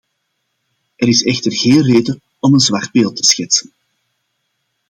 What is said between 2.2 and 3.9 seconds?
om een zwart beeld te schetsen.